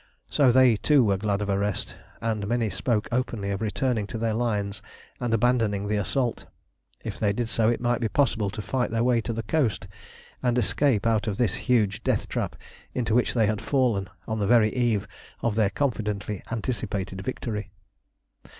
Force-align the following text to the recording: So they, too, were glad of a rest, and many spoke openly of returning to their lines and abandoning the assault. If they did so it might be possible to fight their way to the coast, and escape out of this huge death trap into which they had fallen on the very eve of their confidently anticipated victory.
So 0.31 0.51
they, 0.51 0.77
too, 0.77 1.03
were 1.03 1.17
glad 1.17 1.43
of 1.43 1.49
a 1.49 1.59
rest, 1.59 1.93
and 2.21 2.47
many 2.47 2.71
spoke 2.71 3.07
openly 3.11 3.51
of 3.51 3.61
returning 3.61 4.07
to 4.07 4.17
their 4.17 4.33
lines 4.33 4.81
and 5.19 5.31
abandoning 5.31 5.87
the 5.87 5.97
assault. 5.97 6.47
If 7.03 7.19
they 7.19 7.31
did 7.33 7.49
so 7.49 7.69
it 7.69 7.79
might 7.79 8.01
be 8.01 8.07
possible 8.09 8.49
to 8.49 8.63
fight 8.63 8.89
their 8.89 9.03
way 9.03 9.21
to 9.21 9.31
the 9.31 9.43
coast, 9.43 9.87
and 10.41 10.57
escape 10.57 11.05
out 11.05 11.27
of 11.27 11.37
this 11.37 11.53
huge 11.69 12.01
death 12.03 12.27
trap 12.27 12.55
into 12.95 13.13
which 13.13 13.35
they 13.35 13.45
had 13.45 13.61
fallen 13.61 14.09
on 14.27 14.39
the 14.39 14.47
very 14.47 14.73
eve 14.75 15.07
of 15.43 15.53
their 15.53 15.69
confidently 15.69 16.41
anticipated 16.51 17.21
victory. 17.21 17.69